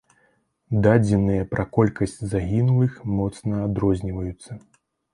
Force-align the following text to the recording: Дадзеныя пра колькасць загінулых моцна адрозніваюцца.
Дадзеныя 0.87 1.43
пра 1.51 1.67
колькасць 1.79 2.17
загінулых 2.33 2.99
моцна 3.21 3.65
адрозніваюцца. 3.71 4.63